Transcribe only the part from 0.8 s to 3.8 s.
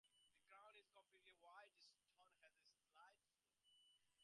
is completely white stone and has a slight slope.